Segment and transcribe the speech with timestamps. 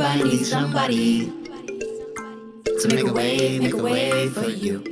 [0.00, 4.84] Everybody needs somebody to make a way, make a way for you.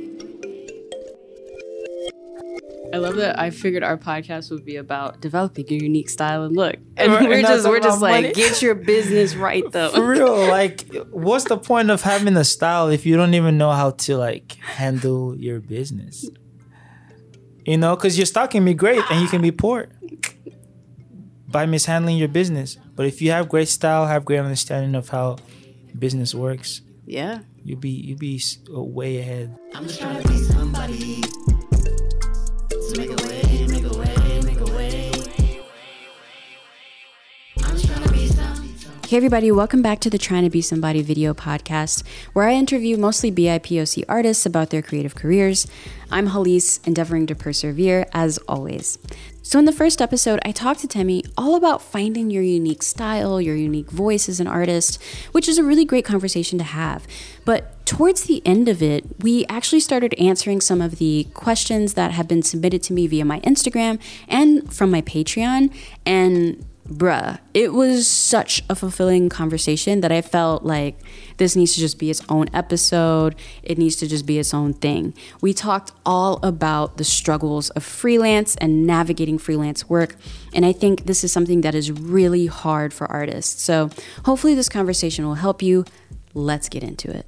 [2.93, 6.53] I love that I figured our podcast would be about developing your unique style and
[6.57, 6.75] look.
[6.97, 8.33] And Right, we're and just we're just like money.
[8.33, 9.91] get your business right though.
[9.91, 10.07] For though.
[10.07, 13.91] real, like, what's the point of having a style if you don't even know how
[13.91, 16.29] to like handle your business?
[17.65, 19.87] You know, because your style can be great and you can be poor
[21.47, 22.77] by mishandling your business.
[22.95, 25.37] But if you have great style, have great understanding of how
[25.97, 27.39] business works, Yeah.
[27.63, 29.55] you'll be you'll be way ahead.
[39.07, 42.03] Hey everybody, welcome back to the Trying to Be Somebody video podcast,
[42.33, 45.65] where I interview mostly BIPOC artists about their creative careers.
[46.11, 48.99] I'm Halise, endeavoring to persevere as always.
[49.43, 53.39] So in the first episode, I talked to Temi all about finding your unique style,
[53.39, 57.07] your unique voice as an artist, which is a really great conversation to have.
[57.45, 62.11] But towards the end of it, we actually started answering some of the questions that
[62.11, 65.73] have been submitted to me via my Instagram and from my Patreon.
[66.05, 70.99] And bruh, it was such a fulfilling conversation that I felt like
[71.37, 73.35] this needs to just be its own episode.
[73.63, 75.13] It needs to just be its own thing.
[75.41, 80.15] We talked all about the struggles of freelance and navigating freelance work.
[80.53, 83.61] And I think this is something that is really hard for artists.
[83.61, 83.89] So
[84.25, 85.85] hopefully, this conversation will help you.
[86.33, 87.25] Let's get into it.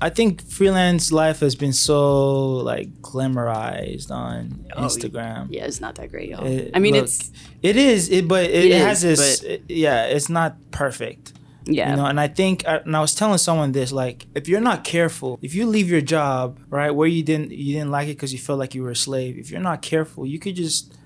[0.00, 5.48] I think freelance life has been so like glamorized on Instagram.
[5.50, 6.44] Yeah, it's not that great, y'all.
[6.46, 7.30] It- I mean, look, it's,
[7.62, 9.42] it is, it, but it, It has is, this.
[9.42, 11.34] it- yeah, it's not perfect.
[11.66, 11.90] yeah.
[11.90, 14.62] You know, and I think, uh, and I was telling someone this, like, if you're
[14.62, 18.16] not careful, if you leave your job, right, where you didn't, you didn't like it
[18.16, 19.36] because you felt like you were a slave.
[19.38, 20.96] If you're not careful, you could just,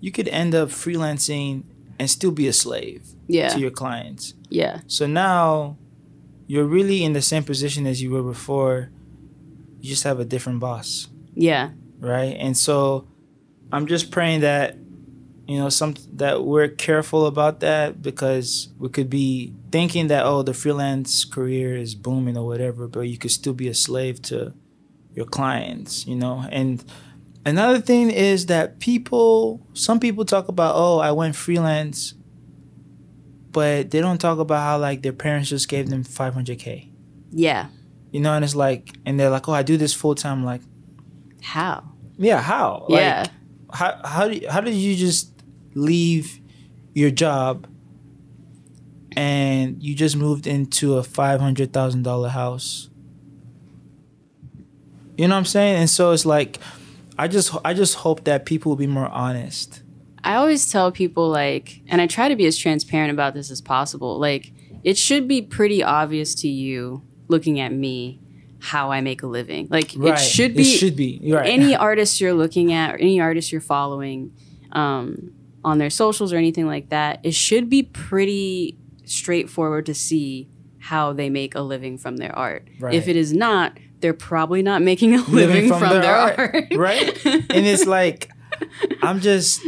[0.00, 1.64] you could end up freelancing
[1.98, 3.48] and still be a slave yeah.
[3.48, 4.34] to your clients.
[4.48, 4.80] Yeah.
[4.86, 5.76] So now,
[6.50, 8.76] you're really in the same position as you were before.
[9.80, 11.08] You just have a different boss
[11.46, 11.70] Yeah.
[12.00, 12.36] right?
[12.46, 13.06] And so
[13.72, 14.76] I'm just praying that
[15.50, 18.48] you know some that we're careful about that because
[18.82, 23.16] we could be thinking that oh the freelance career is booming or whatever, but you
[23.22, 24.52] could still be a slave to
[25.16, 26.36] your clients, you know.
[26.50, 26.84] And
[27.46, 32.14] another thing is that people some people talk about oh I went freelance
[33.52, 36.88] but they don't talk about how like their parents just gave them 500k.
[37.32, 37.66] Yeah.
[38.12, 40.62] You know, and it's like and they're like, "Oh, I do this full time." Like,
[41.42, 41.84] How?
[42.18, 42.86] yeah, how?
[42.88, 43.26] Like, yeah.
[43.72, 45.32] how how do you, how did you just
[45.74, 46.40] leave
[46.92, 47.68] your job
[49.16, 52.88] and you just moved into a five hundred thousand dollar house?
[55.16, 55.76] You know what I'm saying?
[55.76, 56.58] And so it's like,
[57.18, 59.79] I just I just hope that people will be more honest.
[60.24, 63.60] I always tell people like, and I try to be as transparent about this as
[63.60, 64.18] possible.
[64.18, 64.52] Like,
[64.84, 68.20] it should be pretty obvious to you looking at me
[68.60, 69.68] how I make a living.
[69.70, 70.62] Like, it should be.
[70.62, 71.20] It should be.
[71.32, 71.48] Right.
[71.48, 74.32] Any artist you're looking at, or any artist you're following,
[74.72, 75.32] um,
[75.64, 80.48] on their socials or anything like that, it should be pretty straightforward to see
[80.78, 82.66] how they make a living from their art.
[82.78, 82.94] Right.
[82.94, 86.66] If it is not, they're probably not making a living, from, their, art.
[86.74, 87.26] right?
[87.26, 88.30] and it's like,
[89.02, 89.60] I'm just,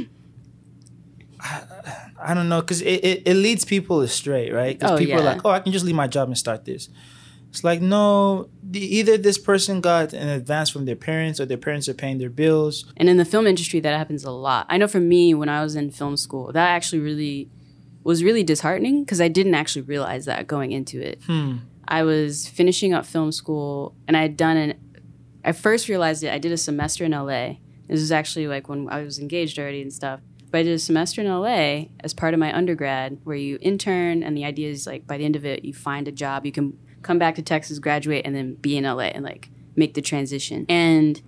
[2.24, 4.78] I don't know, because it, it, it leads people astray, right?
[4.78, 6.88] Because Oh, people are like, oh, I can just leave my job and start this.
[7.50, 11.58] It's like, no, the, either this person got an advance from their parents or their
[11.58, 12.90] parents are paying their bills.
[12.96, 14.66] And in the film industry, that happens a lot.
[14.70, 17.50] I know for me, when I was in film school, that actually really
[18.04, 21.20] was really disheartening because I didn't actually realize that going into it.
[21.26, 21.56] Hmm.
[21.86, 24.74] I was finishing up film school and I had done an,
[25.44, 27.56] I first realized it, I did a semester in LA.
[27.86, 30.20] This was actually like when I was engaged already and stuff.
[30.52, 34.22] But I did a semester in LA as part of my undergrad where you intern
[34.22, 36.52] and the idea is like by the end of it, you find a job, you
[36.52, 40.02] can come back to Texas, graduate, and then be in LA and like make the
[40.02, 40.66] transition.
[40.68, 41.20] And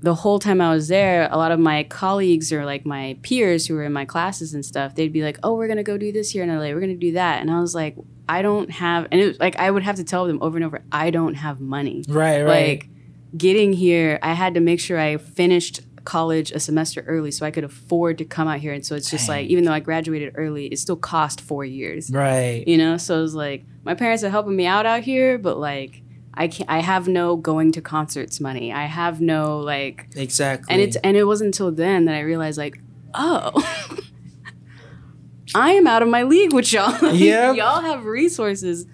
[0.00, 3.66] the whole time I was there, a lot of my colleagues or like my peers
[3.66, 6.12] who were in my classes and stuff, they'd be like, "Oh, we're gonna go do
[6.12, 6.72] this here in LA.
[6.72, 7.96] We're gonna do that," and I was like,
[8.28, 10.64] "I don't have," and it was like I would have to tell them over and
[10.64, 12.46] over, "I don't have money." Right, right.
[12.46, 12.88] Like
[13.36, 17.50] getting here, I had to make sure I finished college a semester early so I
[17.50, 18.72] could afford to come out here.
[18.72, 22.10] And so it's just like, even though I graduated early, it still cost four years.
[22.10, 22.66] right.
[22.66, 25.58] You know, so it was like my parents are helping me out out here, but
[25.58, 26.00] like
[26.32, 26.70] I can't.
[26.70, 28.72] I have no going to concerts money.
[28.72, 30.72] I have no like Exactly.
[30.72, 32.80] and it's and it wasn't until then that I realized like,
[33.12, 33.52] oh,
[35.54, 36.92] I am out of my league with y'all.
[37.14, 37.56] Yep.
[37.56, 38.86] y'all have resources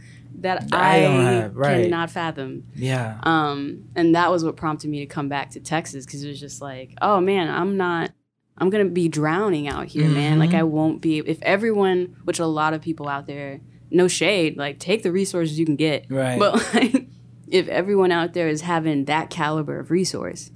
[0.45, 1.83] that I I, have, right.
[1.83, 2.65] cannot fathom.
[2.75, 3.19] yeah.
[3.25, 6.41] Um, and that was what prompted me to come back to Texas because it was
[6.41, 8.13] just like, oh man, I'm not.
[8.57, 10.39] I'm gonna be drowning out here, man.
[10.39, 10.59] Like Mhm.
[10.59, 13.61] I won't be if everyone, which a lot of people out there
[13.91, 16.07] no shade, like take the resources you can get.
[16.09, 16.39] Right.
[16.39, 17.09] But like,
[17.49, 20.51] if everyone out there is having that caliber of resource,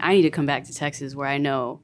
[0.00, 1.82] I need to come back to Texas where I know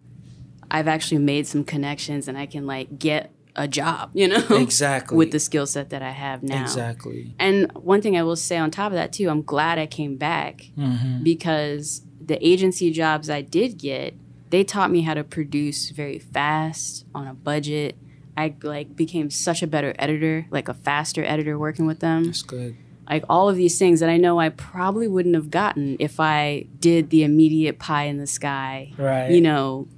[0.71, 5.17] I've actually made some connections and I can like get a job, you know, Exactly.
[5.17, 6.63] with the skill set that I have now.
[6.63, 7.35] Exactly.
[7.39, 10.17] And one thing I will say on top of that too, I'm glad I came
[10.17, 11.23] back Mm-hmm.
[11.25, 14.15] because the agency jobs I did get,
[14.51, 17.97] they taught me how to produce very fast on a budget.
[18.37, 22.25] I like became such a better editor, like a faster editor working with them.
[22.25, 22.77] That's good.
[23.11, 26.67] Like all of these things that I know I probably wouldn't have gotten if I
[26.79, 29.31] did the immediate pie in the sky, Right.
[29.31, 29.89] you know,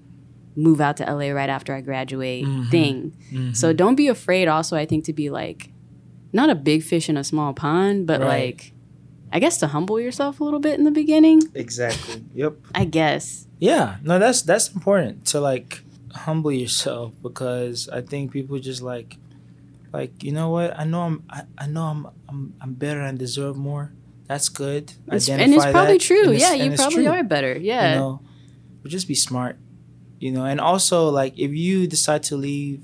[0.56, 2.70] move out to LA right after I graduate Mm-hmm.
[2.70, 3.52] thing.
[3.54, 5.70] So don't be afraid also I think to be like
[6.32, 8.28] not a big fish in a small pond, but Right.
[8.56, 8.72] like
[9.32, 11.42] I guess to humble yourself a little bit in the beginning.
[11.54, 12.24] Exactly.
[12.34, 12.54] Yep.
[12.74, 13.46] I guess.
[13.58, 13.96] Yeah.
[14.02, 15.82] No, that's that's important to like
[16.12, 19.16] humble yourself because I think people just like
[19.92, 23.18] like you know what I know I'm I, I know I'm I'm I'm better and
[23.18, 23.92] deserve more.
[24.26, 24.92] That's good.
[25.08, 26.30] It's- and it's probably that, true.
[26.32, 27.08] it's- Yeah, you probably true.
[27.12, 27.56] are better.
[27.58, 27.94] Yeah.
[27.94, 28.20] You know,
[28.82, 29.56] but just be smart.
[30.20, 32.82] You know, and also like if you decide to leave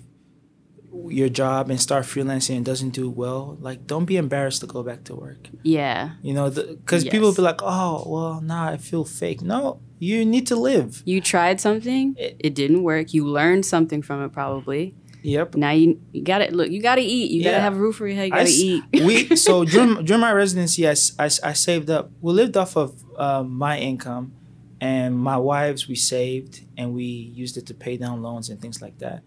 [1.08, 4.82] your job and start freelancing and doesn't do well, like don't be embarrassed to go
[4.82, 5.48] back to work.
[5.62, 6.12] yeah.
[6.22, 10.46] You know, because people be like, "Oh, well, now I feel fake." No, you need
[10.48, 11.02] to live.
[11.04, 13.12] You tried something, It- it didn't work.
[13.12, 14.94] You learned something from it probably.
[15.22, 15.56] Yep.
[15.56, 17.30] Now you, you gotta look, you gotta eat.
[17.32, 18.82] You gotta have a roof over your head, you gotta eat.
[19.04, 22.10] we so during during my residency, I, I, I, saved up.
[22.20, 24.32] We lived off of um, my income,
[24.80, 28.82] and my wives we saved, and we used it to pay down loans and things
[28.82, 29.22] like that.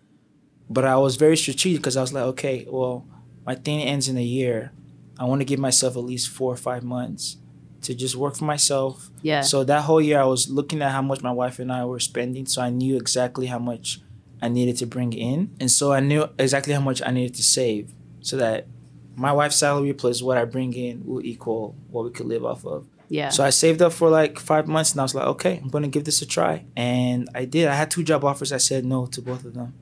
[0.69, 3.05] But I was very strategic because I was like, okay, well,
[3.45, 4.71] my thing ends in a year.
[5.17, 7.37] I want to give myself at least four or five months
[7.81, 9.09] to just work for myself.
[9.21, 9.41] yeah.
[9.41, 11.99] So that whole year, I was looking at how much my wife and I were
[11.99, 14.01] spending, so I knew exactly how much
[14.41, 17.43] I needed to bring in, and so I knew exactly how much I needed to
[17.43, 18.67] save, so that
[19.15, 22.65] my wife's salary plus what I bring in will equal what we could live off
[22.65, 22.85] of.
[23.09, 23.29] Yeah.
[23.29, 25.87] So I saved up for like five months, and I was like, okay, I'm gonna
[25.89, 27.67] give this a try, and I did.
[27.67, 28.51] I had two job offers.
[28.53, 29.73] I said no to both of them,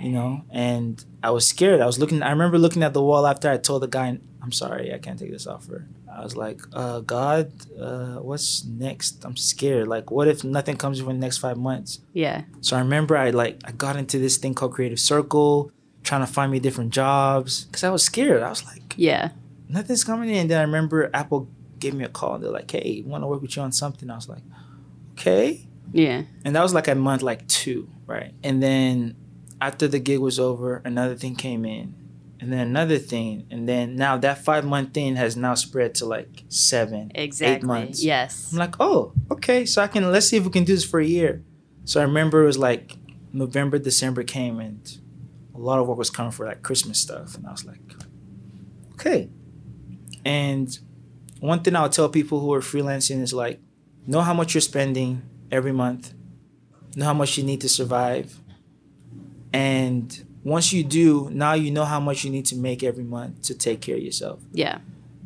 [0.00, 1.80] you know, and I was scared.
[1.80, 2.22] I was looking.
[2.22, 5.18] I remember looking at the wall after I told the guy, "I'm sorry, I can't
[5.18, 5.86] take this offer."
[6.18, 9.22] I was like, uh, God, uh, what's next?
[9.26, 9.86] I'm scared.
[9.86, 12.00] Like, what if nothing comes within the next five months?
[12.14, 12.44] yeah.
[12.62, 15.70] So I remember I like I got into this thing called Creative Circle,
[16.04, 18.42] trying to find me different jobs because I was scared.
[18.42, 19.30] I was like, Yeah.
[19.68, 20.36] nothing's coming in.
[20.42, 21.48] And then I remember Apple
[21.78, 22.34] gave me a call.
[22.36, 24.10] And they're like, hey, want to work with you on something.
[24.10, 24.42] I was like,
[25.12, 25.66] okay.
[25.92, 26.22] Yeah.
[26.44, 28.34] And that was like a month, like two, right?
[28.42, 29.16] And then
[29.60, 31.94] after the gig was over, another thing came in,
[32.40, 36.04] and then another thing, and then now that five month thing has now spread to
[36.06, 37.56] like seven, Exactly.
[37.56, 38.04] eight months.
[38.04, 38.52] Yes.
[38.52, 39.64] I'm like, oh, okay.
[39.64, 41.42] So I can let's see if we can do this for a year.
[41.84, 42.96] So I remember it was like
[43.32, 44.98] November, December came, and
[45.54, 47.80] a lot of work was coming for like Christmas stuff, and I was like,
[48.94, 49.30] okay.
[50.24, 50.78] And
[51.40, 53.60] one thing I'll tell people who are freelancing is like,
[54.06, 56.12] know how much you're spending every month,
[56.94, 58.40] know how much you need to survive,
[59.52, 63.42] and once you do, now you know how much you need to make every month
[63.42, 64.40] to take care of yourself.
[64.52, 64.78] yeah.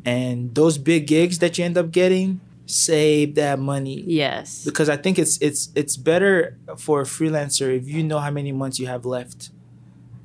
[0.03, 4.65] And those big gigs that you end up getting, save that money Yes.
[4.65, 8.51] because I think it's it's it's better for a freelancer if you know how many
[8.51, 9.51] months you have left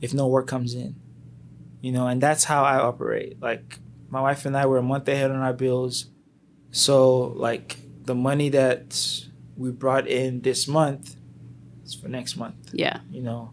[0.01, 0.95] if no work comes in.
[1.83, 3.37] You know, and that's how I operate.
[3.43, 3.79] Like
[4.11, 6.07] my wife and I were a month ahead on our bills.
[6.71, 8.99] So like the money that
[9.57, 11.17] we brought in this month
[11.85, 13.01] is for next month, Yeah.
[13.11, 13.51] you know.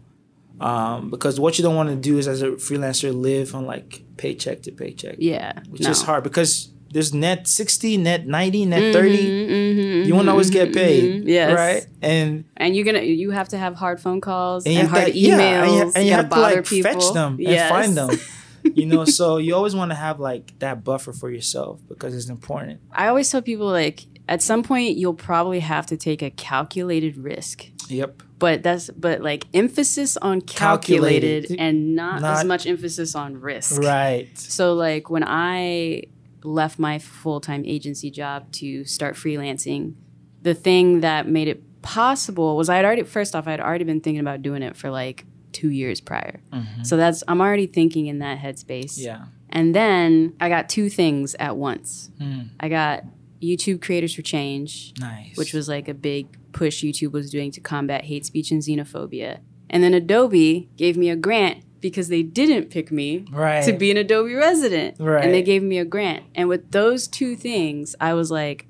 [0.60, 4.04] Um, because what you don't want to do is as a freelancer live on like
[4.16, 5.52] paycheck to paycheck Yeah.
[5.68, 5.90] which No.
[5.90, 10.50] is hard because there's net 60 net 90 net 30 Mhm, mhm, you won't always
[10.50, 11.28] get mhm, paid mhm.
[11.28, 11.52] Yes.
[11.52, 14.88] right and And you're gonna you have to have hard phone calls and and, you
[14.94, 15.26] hard to, emails.
[15.26, 16.92] yeah, and you, and you gotta have to like people.
[16.92, 17.60] fetch them Yes.
[17.62, 18.20] and find them
[18.74, 22.28] you know so you always want to have like that buffer for yourself because it's
[22.28, 26.30] important I always tell people like at some point you'll probably have to take a
[26.30, 27.66] calculated risk.
[27.88, 31.60] yep But that's but like emphasis on calculated, Calculated.
[31.60, 33.80] and not, as much emphasis on risk.
[33.82, 36.04] right So like when I
[36.42, 39.94] left my full-time agency job to start freelancing,
[40.42, 43.84] the thing that made it possible was I had already first off I had already
[43.84, 46.40] been thinking about doing it for like 2 years prior.
[46.82, 48.94] So that's I'm already thinking in that headspace.
[48.98, 52.10] yeah And then I got two things at once.
[52.20, 52.50] Mm.
[52.60, 53.04] I got
[53.40, 57.60] YouTube Creators for Change, nice which was like a big push YouTube was doing to
[57.60, 59.40] combat hate speech and xenophobia.
[59.70, 63.90] And then Adobe gave me a grant because they didn't pick me right to be
[63.90, 64.96] an Adobe resident.
[64.98, 65.24] Right.
[65.24, 66.24] And they gave me a grant.
[66.34, 68.66] And with those two things, I was like,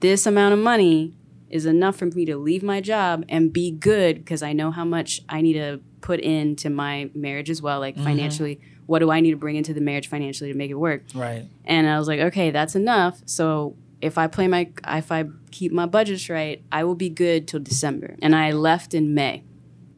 [0.00, 1.14] this amount of money
[1.50, 4.84] is enough for me to leave my job and be good because I know how
[4.84, 8.04] much I need to put into my marriage as well, like mm-hmm.
[8.04, 8.60] financially.
[8.86, 11.02] What do I need to bring into the marriage financially to make it work?
[11.14, 11.46] Right.
[11.64, 13.20] And I was like, okay, that's enough.
[13.26, 17.46] So if I play my, if I keep my budgets right, I will be good
[17.48, 18.16] till December.
[18.22, 19.42] And I left in May.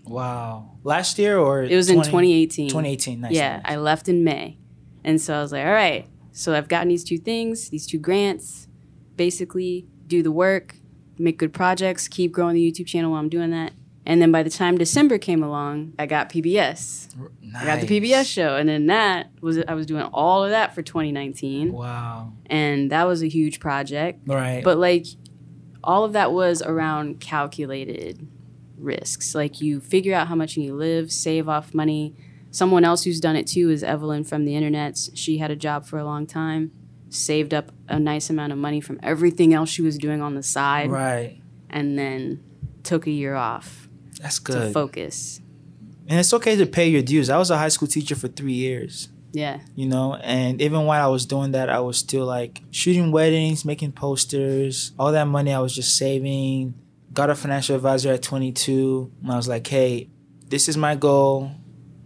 [0.05, 0.73] Wow.
[0.83, 2.69] Last year or It was in 2018.
[2.69, 3.21] 2018.
[3.21, 3.33] Nice.
[3.33, 3.61] yeah.
[3.65, 4.59] I left in May.
[5.05, 7.99] And so I was like, all right, so I've gotten these two things, these two
[7.99, 8.69] grants,
[9.17, 10.77] basically do the work,
[11.19, 13.73] make good projects, keep growing the YouTube channel while I'm doing that.
[14.11, 17.15] And then by the time December came along, I got PBS.
[17.57, 18.57] I got the PBS show.
[18.57, 21.73] And then that was, I was doing all of that for 2019.
[21.73, 22.33] Wow.
[22.47, 24.23] And that was a huge project.
[24.27, 24.65] Right.
[24.65, 25.07] But like
[25.85, 28.27] all of that was around calculated
[28.77, 29.33] risks.
[29.33, 32.17] Like you figure out how much you live, save off money.
[32.51, 34.99] Someone else who's done it too is Evelyn from the internet.
[35.15, 36.73] She had a job for a long time,
[37.11, 40.43] saved up a nice amount of money from everything else she was doing on the
[40.43, 41.41] side, right.
[41.69, 42.43] and then
[42.83, 43.80] took a year off
[44.21, 44.73] That's to good.
[44.75, 45.41] focus.
[46.09, 47.31] and it's okay to pay your dues.
[47.31, 49.09] I was a high school teacher for three years.
[49.33, 49.61] Yeah.
[49.77, 53.65] you know and even while i was doing that i was still like shooting weddings
[53.65, 56.75] making posters all that money i was just saving
[57.13, 60.09] got a financial advisor at 22 and i was like hey
[60.49, 61.53] this is my goal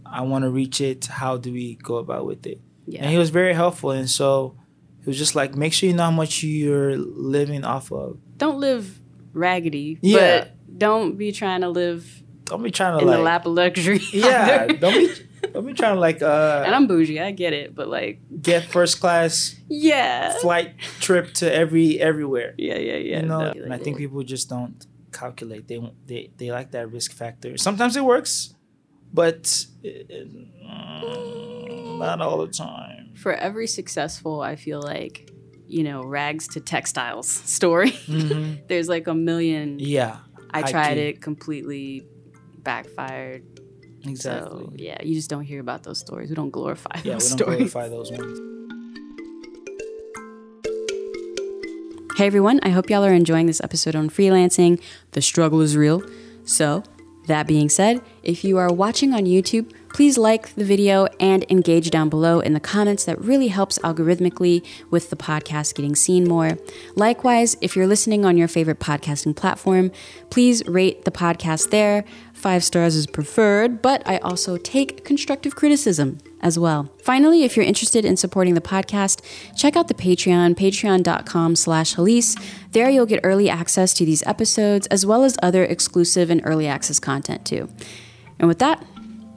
[0.04, 3.00] i want to reach it how do we go about with it Yeah.
[3.04, 4.54] and he was very helpful and so
[5.02, 8.61] he was just like make sure you know how much you're living off of Don't
[8.61, 9.00] live
[9.33, 10.40] raggedy, Yeah.
[10.40, 13.52] but don't be trying to live don't be trying to in like the lap of
[13.52, 14.00] luxury.
[14.12, 15.09] yeah don't be
[15.52, 18.64] don't be trying to like uh and I'm bougie, I get it, but like, get
[18.64, 20.35] first class yeah.
[20.40, 23.21] flight trip to every everywhere Yeah, yeah, yeah.
[23.21, 23.62] you know no.
[23.62, 27.95] and i think people just don't calculate they they they like that risk factor sometimes
[27.97, 28.54] it works
[29.12, 29.88] but uh,
[31.99, 35.31] not all the time for every successful, I feel like,
[35.69, 37.28] you know, rags to textiles
[37.59, 38.59] story, Mhm.
[38.69, 39.78] there's like a million.
[39.78, 40.16] yeah
[40.54, 42.06] I tried it, completely
[42.58, 43.42] backfired.
[44.06, 46.28] exactly So yeah, you just don't hear about those stories.
[46.30, 47.06] We don't glorify those ones.
[47.06, 47.73] yeah we don't stories.
[47.73, 48.38] glorify those ones
[52.16, 54.80] Hey everyone, I hope y'all are enjoying this episode on freelancing.
[55.12, 56.00] The struggle is real.
[56.44, 56.84] So,
[57.26, 61.90] that being said, if you are watching on YouTube, please like the video and engage
[61.90, 63.04] down below in the comments.
[63.04, 66.59] That really helps algorithmically with the podcast getting seen more.
[66.97, 69.93] Likewise, if you're listening on your favorite podcasting platform,
[70.31, 72.04] please rate the podcast there.
[72.44, 76.92] Five stars is preferred, but I also take constructive criticism as well.
[77.02, 79.22] Finally, if you're interested in supporting the podcast,
[79.56, 82.38] check out the Patreon, patreon.com slash Halise.
[82.72, 86.66] There you'll get early access to these episodes, as well as other exclusive and early
[86.66, 87.70] access content too.
[88.38, 88.84] And with that,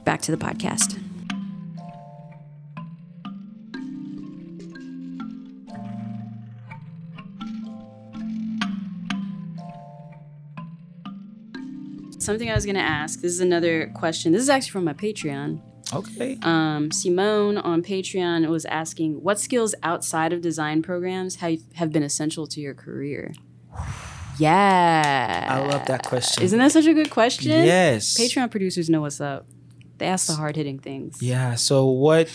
[0.04, 1.02] back to the podcast.
[12.28, 13.22] Something I was going to ask.
[13.22, 14.32] This is another question.
[14.32, 15.48] This is actually from my Patreon.
[15.94, 21.90] okay Um, Simone on Patreon was asking, what skills outside of design programs have, have
[21.90, 23.32] been essential to your career?
[24.38, 25.46] Yeah.
[25.50, 27.50] i love that question Isn't that such a good question?
[27.74, 29.46] yes Patreon producers know what's up.
[29.98, 31.12] They ask the hard hitting things.
[31.32, 32.28] yeah so what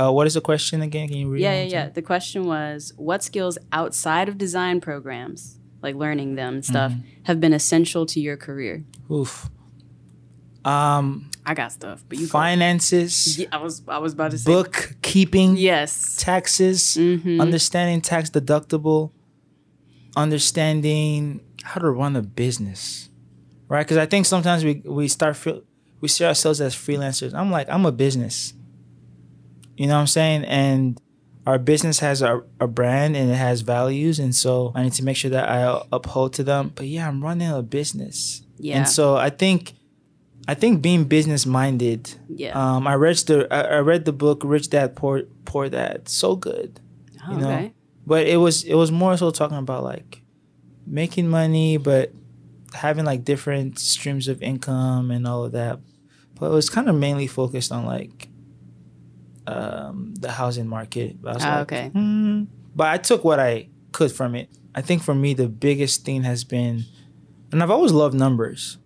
[0.00, 1.88] uh, what is the question again can you read Yeah, yeah, yeah.
[1.98, 5.40] The question was, what skills outside of design programs,
[5.86, 7.22] like learning them and stuff, Mm-hmm.
[7.28, 8.74] have been essential to your career?
[9.10, 9.32] oof
[10.74, 11.06] um
[11.48, 15.50] I got stuff, but you finances Yeah, I was I was about to say bookkeeping
[15.56, 16.16] yes.
[16.18, 17.40] taxes, Mhm.
[17.40, 19.12] understanding tax deductible,
[20.16, 23.10] understanding how to run a business,
[23.68, 23.84] right?
[23.86, 25.62] Because I think sometimes we we start feel,
[26.00, 27.32] we see ourselves as freelancers.
[27.34, 28.54] I'm like I'm a business,
[29.76, 30.44] you know what I'm saying?
[30.44, 31.00] And
[31.46, 35.04] our business has a, a brand and it has values, and so I need to
[35.04, 36.72] make sure that I uphold to them.
[36.74, 38.78] But yeah, I'm running a business, Yeah.
[38.78, 39.74] and so I think.
[40.48, 42.52] I think being business minded Yeah.
[42.54, 46.08] um, I read the I I read the book Rich Dad Poor Poor Dad.
[46.08, 46.78] So good,
[47.26, 47.50] Oh, you know.
[47.50, 47.72] okay.
[48.06, 50.22] but it was it was more so talking about like
[50.86, 52.12] making money, but
[52.74, 55.80] having like different streams of income and all of that.
[56.38, 58.28] But it was kind of mainly focused on like
[59.46, 61.20] um, the housing market.
[61.20, 61.88] But I was Ah, like, okay.
[61.88, 62.44] hmm.
[62.74, 64.48] But I took what I could from it.
[64.74, 66.84] I think for me the biggest thing has been,
[67.52, 68.76] and I've always loved numbers,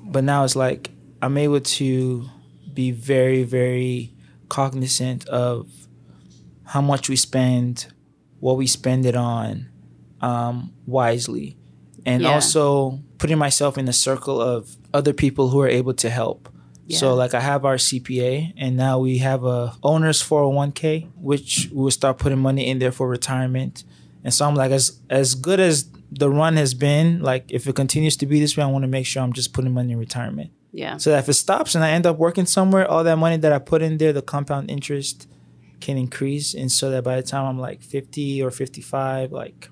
[0.00, 0.90] but now it's like
[1.20, 2.24] I'm able to
[2.72, 4.12] be very very
[4.48, 5.68] cognizant of
[6.64, 7.86] how much we spend,
[8.40, 9.68] what we spend it on,
[10.20, 11.56] um, wisely,
[12.06, 12.34] and Yeah.
[12.34, 16.48] also putting myself in a circle of other people who are able to help.
[16.96, 21.82] So like I have our CPA and now we have a owner's 401k which we
[21.82, 23.84] will start putting money in there for retirement
[24.24, 27.74] And so I'm like, as as good as the run has been, like if it
[27.74, 29.98] continues to be this way, I want to make sure I'm just putting money in
[29.98, 30.50] retirement.
[30.72, 30.96] Yeah.
[30.98, 33.52] So that if it stops and I end up working somewhere, all that money that
[33.52, 35.28] I put in there, the compound interest
[35.80, 36.54] can increase.
[36.54, 39.70] And so that by the time I'm like 50 or 55, like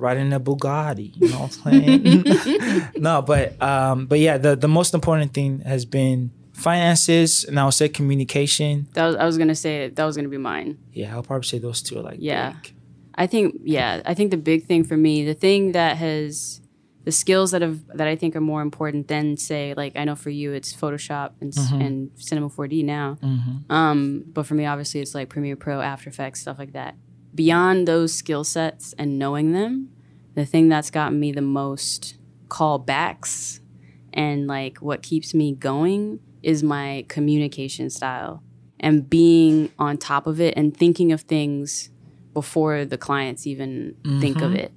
[0.00, 2.90] riding a Bugatti, you know what I'm saying?
[2.96, 7.70] no, but um, but yeah, the, the most important thing has been finances and I'll
[7.72, 8.88] say communication.
[8.94, 10.78] That was, I was gonna say that was gonna be mine.
[10.92, 12.52] Yeah, I'll probably say those two are like Yeah.
[12.62, 12.74] big.
[13.14, 16.60] I think yeah, I think the big thing for me, the thing that has
[17.04, 20.14] the skills that have that I think are more important than say like I know
[20.14, 23.18] for you it's Photoshop and s and Cinema 4D now.
[23.70, 26.94] Um, but for me obviously it's like Premiere Pro, After Effects, stuff like that.
[27.34, 29.90] Beyond those skill sets and knowing them,
[30.34, 32.16] the thing that's gotten me the most
[32.48, 33.60] callbacks
[34.12, 38.42] and like what keeps me going is my communication style
[38.80, 41.90] and being on top of it and thinking of things
[42.32, 44.72] before the clients even think of it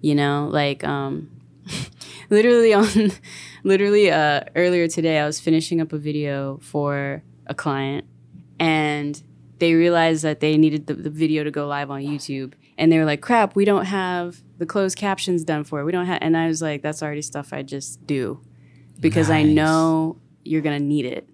[0.00, 0.48] you know?
[0.50, 1.30] Like um
[2.30, 3.12] literally on
[3.64, 8.06] literally uh earlier today i was finishing up a video for a client
[8.58, 9.22] and
[9.58, 12.98] they realized that they needed the, the video to go live on youtube and they
[12.98, 16.18] were like crap we don't have the closed captions done for it we don't have
[16.20, 18.40] and i was like that's already stuff i just do
[19.00, 21.28] because i know you're gonna need it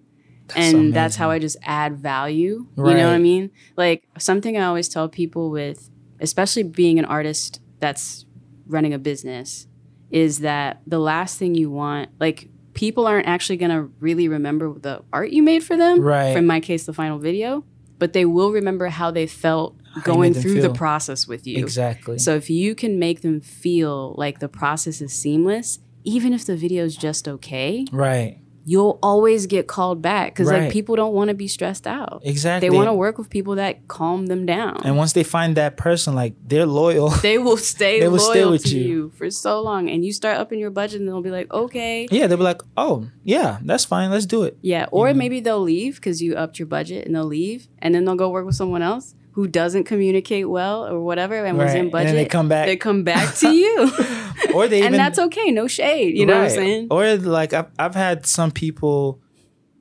[0.55, 2.67] and that's how I just add value.
[2.77, 3.51] You know what I mean?
[3.75, 5.89] Like something I always tell people with,
[6.19, 8.25] especially being an artist that's
[8.67, 9.67] running a business,
[10.11, 15.03] is that the last thing you want, like people aren't actually gonna really remember the
[15.11, 16.01] art you made for them.
[16.01, 16.37] Right.
[16.37, 17.63] In my case, the final video,
[17.99, 21.57] but they will remember how they felt going through the process with you.
[21.57, 22.17] Exactly.
[22.17, 26.55] So if you can make them feel like the process is seamless, even if the
[26.55, 28.39] video is just okay, right.
[28.67, 32.21] You'll always get called back because like people don't want to be stressed out.
[32.25, 32.67] Exactly.
[32.67, 34.81] They want to work with people that calm them down.
[34.83, 37.09] And once they find that person, like they're loyal.
[37.21, 38.87] they will stay They will loyal stay with to you.
[38.87, 39.09] you.
[39.11, 42.25] for so long, and you start upping your budget, and they'll be like, "Okay, yeah,
[42.27, 44.09] they'll be like, oh, yeah, that's fine.
[44.09, 44.57] Let's do it.
[44.61, 48.05] yeah." Or maybe they'll leave because you upped your budget, and they'll leave, and then
[48.05, 51.89] they'll go work with someone else who doesn't communicate well or whatever, and was in
[51.89, 52.07] budget.
[52.07, 52.65] then they come back.
[52.67, 53.91] They come back to you,
[54.55, 55.51] Or they even and that's okay.
[55.51, 56.17] No shade.
[56.17, 56.87] You know what I'm saying?
[56.89, 59.19] Or like I've I've had some people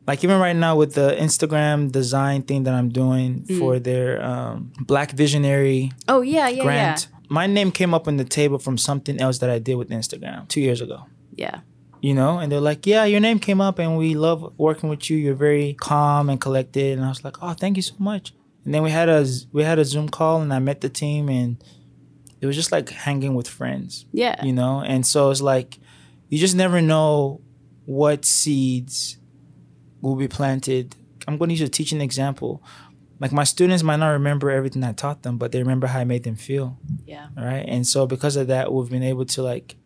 [0.09, 3.59] like even right now with the Instagram design thing that I'm doing Mm.
[3.59, 7.09] for their um, Black Visionary Oh yeah, yeah, grant.
[7.29, 10.47] My name came up on the table from something else that I did with Instagram
[10.49, 10.99] two years ago.
[11.37, 11.61] yeah, yeah.
[12.09, 15.09] You know, and they're like, "Yeah, your name came up, and we love working with
[15.09, 15.17] you.
[15.17, 18.73] You're very calm and collected." And I was like, "Oh, thank you so much." And
[18.75, 21.63] then we had a we had a Zoom call, and I met the team, and
[22.41, 24.45] it was just like hanging with friends Yeah.
[24.45, 24.81] you know?
[24.81, 25.79] And so it's like
[26.29, 27.41] you just never know
[27.87, 29.19] what seeds
[30.03, 30.95] will be planted.
[31.27, 32.63] I'm going to use a teaching example.
[33.21, 36.05] Like my students might not remember everything i taught them but they remember how i
[36.05, 36.79] made them feel.
[37.07, 37.29] Yeah.
[37.39, 37.65] all right?
[37.67, 39.77] And so because of that we've been able to like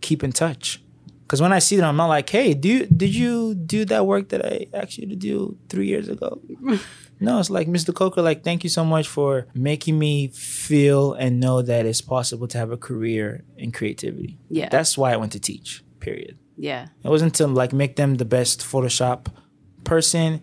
[0.00, 0.82] keep in touch
[1.24, 4.06] because when i see them i'm not like hey do you, did you do that
[4.06, 6.40] work that i asked you to do three years ago
[7.20, 11.40] no it's like mr coker like thank you so much for making me feel and
[11.40, 14.68] know that it's possible to have a career in creativity Yeah.
[14.68, 16.88] that's why i went to teach period Yeah.
[17.02, 19.26] it wasn't to like make them the best photoshop
[19.84, 20.40] person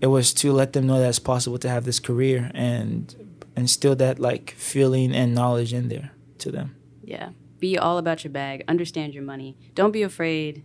[0.00, 3.14] it was to let them know that it's possible to have this career and
[3.56, 7.30] instill that like feeling and knowledge in there to them Yeah.
[7.62, 8.64] Be all about your bag.
[8.66, 9.56] Understand your money.
[9.76, 10.64] Don't be afraid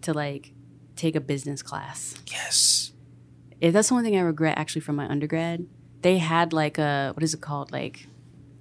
[0.00, 0.54] to like
[0.96, 2.14] take a business class.
[2.26, 2.92] yes
[3.60, 5.66] If that's the only thing I regret actually from my undergrad.
[6.00, 7.70] They had like a what is it called?
[7.70, 8.06] Like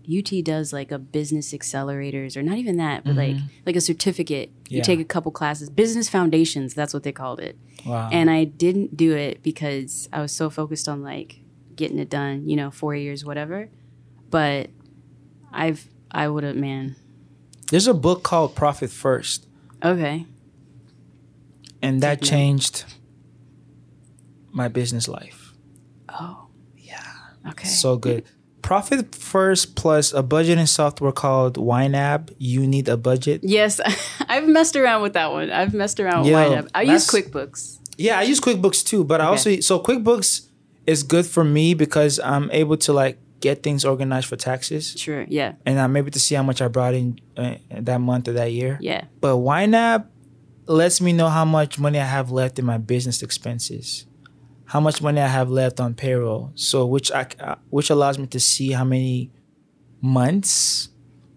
[0.06, 3.48] UT does like a business accelerators or not even that, but like mm-hmm.
[3.66, 4.52] like a certificate.
[4.68, 7.58] You take a couple classes, business foundations, that's what they called it.
[7.86, 11.40] wow And I didn't do it because I was so focused on like
[11.74, 13.70] getting it done, you know, 4 years whatever.
[14.30, 14.72] But
[15.54, 16.98] I've I would have man.
[17.72, 19.48] There's a book called profit first
[19.84, 20.26] Okay.
[21.82, 22.86] and that changed
[24.52, 25.54] my business life
[26.10, 26.48] Oh.
[26.78, 27.02] yeah
[27.50, 27.68] Okay.
[27.68, 28.24] so good
[28.62, 33.80] profit first plus a budgeting software called YNAB you need a budget yes,
[34.28, 35.52] I've messed around with that one.
[35.52, 36.70] I've messed around with Yo, YNAB.
[36.74, 37.78] I use QuickBooks.
[37.98, 40.48] Yeah, I use QuickBooks too, but I also so QuickBooks
[40.88, 45.24] is good for me because I'm able to like get things organized for taxes, Sure.
[45.40, 45.52] Yeah.
[45.68, 47.56] and I'm able to see how much I brought in uh,
[47.88, 48.74] that month or that year.
[48.82, 49.02] Yeah.
[49.24, 50.02] But YNAB
[50.80, 54.06] lets me know how much money I have left in my business expenses,
[54.74, 56.44] how much money I have left on payroll.
[56.56, 59.30] So which I uh, which allows me to see how many
[60.02, 60.90] months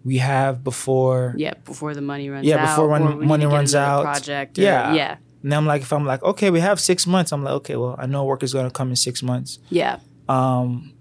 [0.03, 1.33] we have before.
[1.37, 1.53] Yeah.
[1.65, 2.49] Before the money runs out.
[2.49, 4.03] Yeah, before when or need money runs out.
[4.03, 4.57] Project.
[4.57, 4.93] Or, Yeah.
[4.93, 5.17] Yeah.
[5.43, 7.31] And I'm like, if I'm like, okay, we have six months.
[7.31, 9.59] I'm like, okay, well, I know work is gonna come in six months.
[9.69, 9.99] Yeah.
[10.27, 10.93] Um,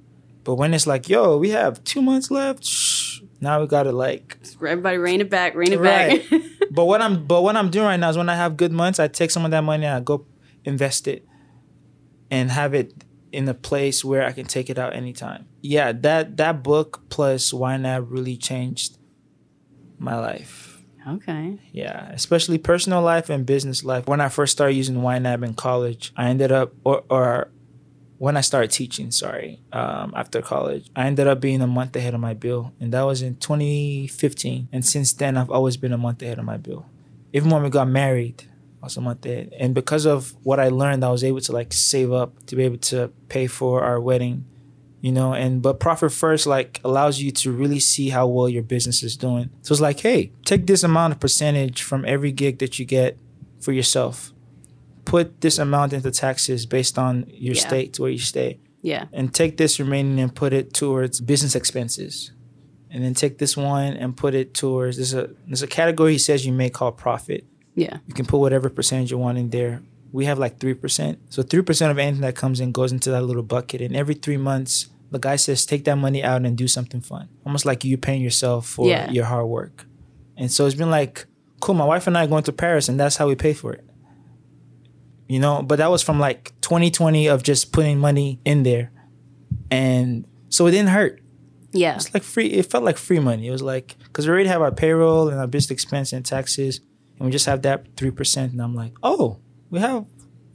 [0.48, 4.38] But when it's like, yo, we have two months left, shh, now we gotta like
[4.54, 6.24] Everybody rein it back, rein it Right.
[6.30, 6.40] back.
[6.70, 8.98] but what I'm but what I'm doing right now is when I have good months,
[8.98, 10.24] I take some of that money and I go
[10.64, 11.26] invest it
[12.30, 12.94] and have it
[13.30, 15.44] in a place where I can take it out anytime.
[15.60, 18.96] Yeah, that that book plus YNAB really changed
[19.98, 20.82] my life.
[21.06, 21.58] okay.
[21.72, 24.06] Yeah, especially personal life and business life.
[24.06, 27.50] When I first started using YNAB in college, I ended up or or
[28.18, 32.14] when I started teaching, sorry, um, after college, I ended up being a month ahead
[32.14, 34.68] of my bill, and that was in 2015.
[34.72, 36.86] And since then, I've always been a month ahead of my bill.
[37.32, 38.44] Even when we got married,
[38.82, 39.54] I was a month ahead.
[39.58, 42.64] And because of what I learned, I was able to like save up to be
[42.64, 44.46] able to pay for our wedding,
[45.00, 45.32] you know.
[45.32, 49.16] And but Profit First like allows you to really see how well your business is
[49.16, 49.50] doing.
[49.62, 53.16] So it's like, hey, take this amount of percentage from every gig that you get
[53.60, 54.32] for yourself.
[55.08, 57.66] Put this amount into taxes based on your Yeah.
[57.68, 59.04] state where you stay Yeah.
[59.12, 62.32] and take this remaining and put it towards business expenses.
[62.90, 66.18] And then take this one and put it towards there's a there's a category he
[66.18, 67.44] says you may call profit.
[67.74, 67.98] Yeah.
[68.06, 69.82] You can put whatever percentage you want in there.
[70.12, 71.18] We have like three percent.
[71.30, 73.80] So three percent of anything that comes in goes into that little bucket.
[73.82, 77.28] And every three months, the guy says take that money out and do something fun.
[77.46, 79.10] Almost like you paying yourself for Yeah.
[79.10, 79.86] your hard work.
[80.36, 81.26] And so it's been like,
[81.60, 83.72] cool, my wife and I are going to Paris and that's how we pay for
[83.72, 83.84] it.
[85.28, 88.90] You know, but that was from like 2020 of just putting money in there.
[89.70, 91.20] And so it didn't hurt.
[91.72, 91.96] Yeah.
[91.96, 92.46] It's like free.
[92.46, 93.46] It felt like free money.
[93.46, 96.80] It was like because we already have our payroll and our business expense and taxes,
[97.18, 98.52] and we just have that three percent.
[98.52, 99.38] And I'm like, oh,
[99.68, 100.06] we have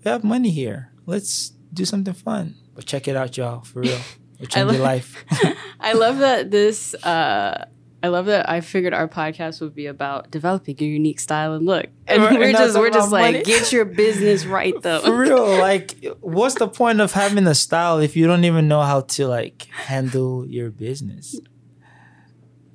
[0.03, 0.91] we have money here.
[1.05, 2.55] Let's do something fun.
[2.73, 3.61] But check it out, y'all.
[3.61, 3.99] For real,
[4.39, 5.23] it'll change your life.
[5.79, 7.65] I love that this uh
[8.03, 11.65] I love that I figured our podcast would be about developing your unique style and
[11.65, 11.85] look.
[12.05, 13.43] And we're and just we're just like money.
[13.45, 14.99] get your business right though.
[14.99, 18.81] For real, like, what's the point of having a style if you don't even know
[18.81, 21.39] how to like handle your business?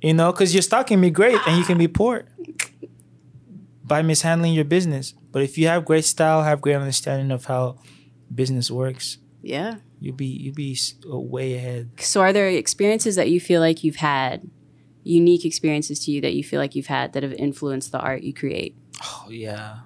[0.01, 2.25] You know, because your style can be great and you can be poor
[3.83, 5.13] by mishandling your business.
[5.31, 7.77] But if you have great style, have great understanding of how
[8.33, 9.75] business works, yeah.
[9.99, 11.91] you'll be you'll be way ahead.
[11.99, 14.49] So are there experiences that you feel like you've had
[15.03, 18.23] unique experiences to you that you feel like you've had that have influenced the art
[18.23, 18.75] you create?
[19.03, 19.79] Oh yeah,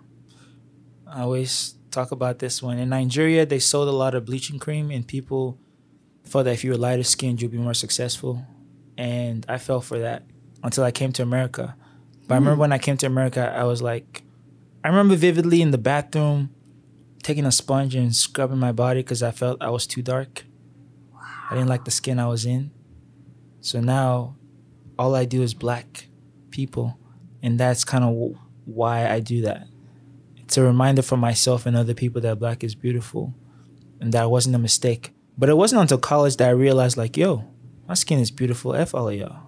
[1.08, 2.80] I always talk about this one.
[2.80, 5.60] In Nigeria, they sold a lot of bleaching cream, and people
[6.26, 8.46] thought that if you were lighter skinned, you'd be more successful.
[8.98, 10.24] And I fell for that
[10.64, 11.76] until I came to America.
[12.28, 12.62] But I remember hmm.
[12.62, 14.24] when I came to America, I was like,
[14.84, 16.50] I remember vividly in the bathroom
[17.22, 20.46] taking a sponge and scrubbing my body because I felt I was too dark.
[21.14, 21.22] Wow.
[21.52, 22.72] I didn't like the skin I was in.
[23.62, 24.36] So now
[24.98, 26.08] all I do is black
[26.50, 26.98] people.
[27.42, 29.68] And that's kind of w- why I do that.
[30.38, 33.34] It's a reminder for myself and other people that black is beautiful
[34.00, 35.14] and that wasn't a mistake.
[35.38, 37.46] But it wasn't until college that I realized, like, yo,
[37.88, 38.76] my skin is beautiful.
[38.76, 39.40] F all of y'all.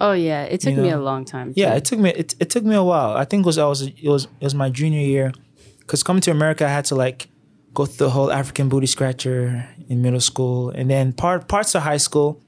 [0.00, 1.52] Oh yeah, it took You me a long time.
[1.54, 3.16] Yeah, it took me it, it took me a while.
[3.16, 5.32] I think it was I was it was it was my junior year,
[5.80, 7.28] because coming to America, I had to like
[7.74, 11.82] go through the whole African booty scratcher in middle school, and then part parts of
[11.82, 12.40] high school.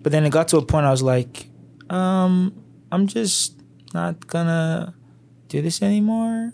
[0.00, 1.47] But then it got to a point I was like,
[1.90, 2.54] um,
[2.90, 3.60] I'm just
[3.94, 4.94] not gonna
[5.48, 6.52] do this anymore,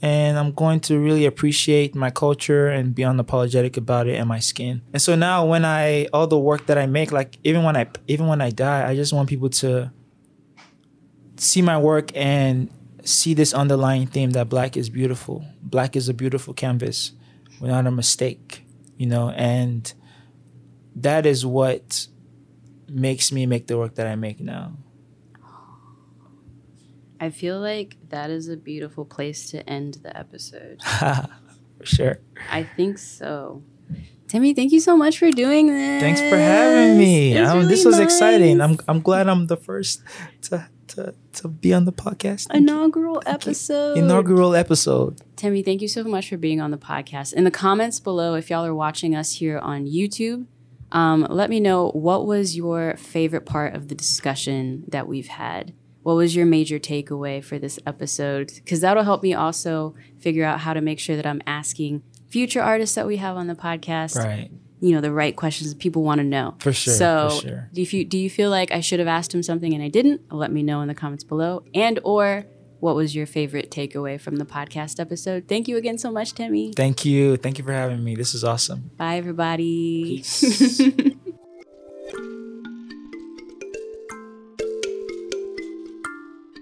[0.00, 4.40] and I'm going to really appreciate my culture and be unapologetic about it and my
[4.40, 4.82] skin.
[4.92, 7.86] And so now, when I all the work that I make, like even when I
[8.08, 9.92] even when I die, I just want people to
[11.36, 12.70] see my work and
[13.04, 15.44] see this underlying theme that black is beautiful.
[15.60, 17.12] Black is a beautiful canvas
[17.60, 18.64] without a mistake,
[18.96, 19.92] you know, and
[20.96, 22.06] that is what
[22.88, 24.76] makes me make the work that I make now.
[27.20, 30.82] I feel like that is a beautiful place to end the episode.
[31.78, 32.18] For sure.
[32.50, 33.62] I think so.
[34.26, 36.00] Temi, thank you so much for doing this.
[36.00, 37.34] Thanks for having me.
[37.34, 38.60] It's Um, this really was exciting.
[38.62, 40.02] I'm I'm glad I'm the first
[40.42, 42.48] to to, to be on the podcast.
[42.48, 42.74] Thank you.
[42.74, 43.98] inaugural episode.
[43.98, 45.20] Inaugural episode.
[45.36, 47.34] Temi, thank you so much for being on the podcast.
[47.34, 50.46] In the comments below, if y'all are watching us here on YouTube,
[50.92, 55.74] um, let me know what was your favorite part of the discussion that we've had.
[56.02, 58.52] What was your major takeaway for this episode?
[58.56, 62.60] Because that'll help me also figure out how to make sure that I'm asking future
[62.62, 64.50] artists that we have on the podcast, Right.
[64.80, 66.54] you know, the right questions that people want to know.
[66.58, 67.70] For sure, So, for sure.
[67.72, 70.22] do you do you feel like I should have asked him something and I didn't?
[70.32, 71.62] Let me know in the comments below.
[71.72, 72.46] And or
[72.82, 75.44] what was your favorite takeaway from the podcast episode?
[75.46, 76.72] Thank you again so much, Temi.
[76.72, 77.36] Thank you.
[77.36, 78.16] Thank you for having me.
[78.16, 78.90] This is awesome.
[78.96, 80.16] Bye, everybody.
[80.16, 80.80] Peace.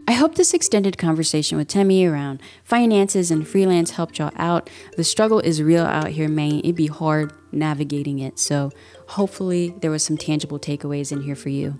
[0.06, 4.68] I hope this extended conversation with Temi around finances and freelance helped y'all out.
[4.98, 6.58] The struggle is real out here, man.
[6.58, 8.38] It'd be hard navigating it.
[8.38, 8.72] So
[9.06, 11.78] hopefully there was some tangible takeaways in here for you.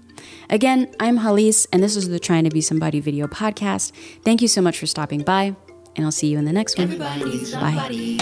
[0.48, 3.92] Again, I'm Halis, and this is the Trying to Be Somebody video podcast.
[4.22, 5.54] Thank you so much for stopping by,
[5.96, 6.84] and I'll see you in the next one.
[6.84, 8.18] Everybody needs Bye.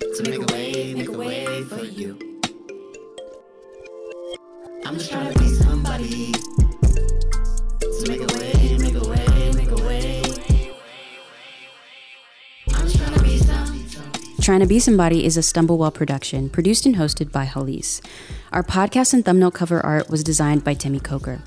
[0.00, 2.18] to make a way, make a way for you.
[4.86, 6.32] I'm just trying to be somebody
[7.80, 9.33] to make a way, make a way,
[14.44, 18.02] Trying to Be Somebody is a Stumblewell production, produced and hosted by Halis.
[18.52, 21.40] Our podcast and thumbnail cover art was designed by Temi Coker.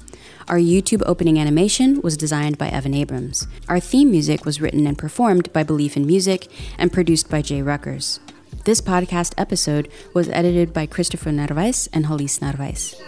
[0.48, 3.46] Our YouTube opening animation was designed by Evan Abrams.
[3.70, 6.48] Our theme music was written and performed by Belief in Music
[6.80, 8.18] and produced by Jay Ruckers.
[8.66, 13.00] This podcast episode was edited by Christopher Narvaez and Halis Narvaez.